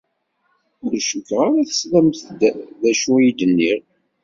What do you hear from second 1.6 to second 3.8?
teslamt-d acu i d-nniɣ.